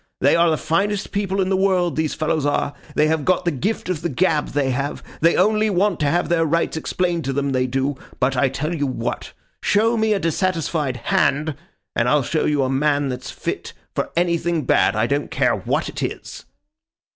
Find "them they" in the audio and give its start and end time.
7.33-7.67